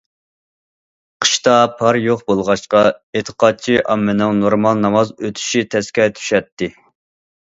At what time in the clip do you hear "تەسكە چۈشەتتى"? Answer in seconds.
5.75-6.75